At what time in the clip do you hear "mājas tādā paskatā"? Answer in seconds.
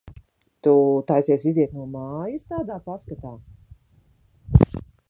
1.97-3.39